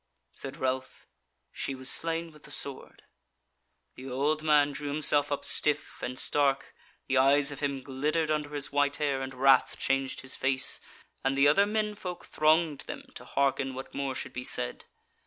[0.31, 1.05] Said Ralph:
[1.51, 3.03] "She was slain with the sword."
[3.93, 6.73] The old man drew himself up stiff and stark,
[7.07, 10.79] the eyes of him glittered under his white hair, and wrath changed his face,
[11.23, 14.85] and the other men folk thronged them to hearken what more should be said.